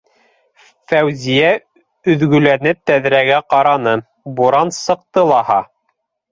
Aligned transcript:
-Фәүзиә 0.93 1.51
өҙгәләнеп 2.15 2.81
тәҙрәгә 2.93 3.39
ҡараны,- 3.57 3.95
буран 4.41 4.77
сыҡты 4.81 5.31
лаһа! 5.35 5.63